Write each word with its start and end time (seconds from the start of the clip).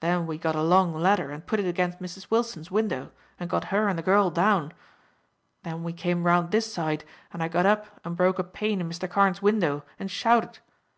Then 0.00 0.26
we 0.26 0.38
got 0.38 0.56
a 0.56 0.62
long 0.62 0.94
ladder, 0.94 1.30
and 1.30 1.44
put 1.46 1.60
it 1.60 1.66
against 1.66 2.00
Mrs. 2.00 2.30
Wilson's 2.30 2.70
window, 2.70 3.12
and 3.38 3.50
got 3.50 3.64
her 3.64 3.86
and 3.86 3.98
the 3.98 4.02
girl 4.02 4.30
down. 4.30 4.72
Then 5.62 5.82
we 5.84 5.92
came 5.92 6.24
round 6.24 6.52
this 6.52 6.72
side, 6.72 7.04
and 7.34 7.42
I 7.42 7.48
got 7.48 7.66
up 7.66 7.84
and 8.02 8.16
broke 8.16 8.38
a 8.38 8.44
pane 8.44 8.80
in 8.80 8.88
Mr. 8.88 9.10
Carne's 9.10 9.42
window 9.42 9.84
and 9.98 10.10
shouted. 10.10 10.60